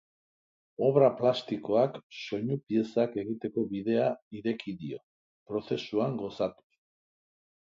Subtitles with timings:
[0.85, 4.09] Obra plastikoak soinu piezak egiteko bidea
[4.41, 5.03] ireki dio,
[5.53, 6.69] prozesuan gozatuz.